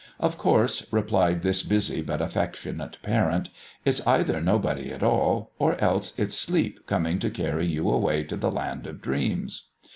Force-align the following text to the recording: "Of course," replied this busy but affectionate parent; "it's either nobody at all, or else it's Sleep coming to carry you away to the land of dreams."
"Of 0.19 0.35
course," 0.35 0.87
replied 0.91 1.43
this 1.43 1.61
busy 1.61 2.01
but 2.01 2.23
affectionate 2.23 2.97
parent; 3.03 3.49
"it's 3.85 4.01
either 4.07 4.41
nobody 4.41 4.91
at 4.91 5.03
all, 5.03 5.51
or 5.59 5.79
else 5.79 6.17
it's 6.17 6.33
Sleep 6.33 6.87
coming 6.87 7.19
to 7.19 7.29
carry 7.29 7.67
you 7.67 7.87
away 7.87 8.23
to 8.23 8.35
the 8.35 8.49
land 8.49 8.87
of 8.87 8.99
dreams." 8.99 9.65